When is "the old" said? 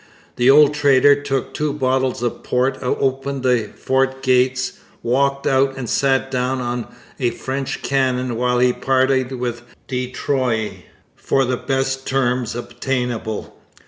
0.37-0.73